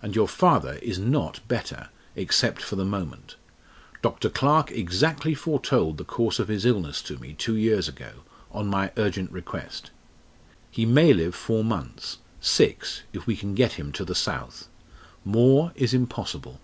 [0.00, 3.34] And your father is not better except for the moment.
[4.02, 4.28] Dr.
[4.30, 8.20] Clarke exactly foretold the course of his illness to me two years ago,
[8.52, 9.90] on my urgent request.
[10.70, 14.68] He may live four months six, if we can get him to the South.
[15.24, 16.60] More is impossible."